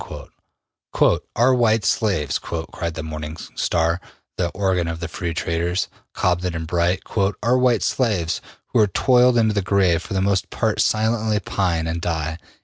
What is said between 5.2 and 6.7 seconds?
traders, Cobden and